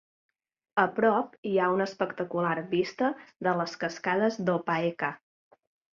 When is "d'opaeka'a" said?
4.49-5.13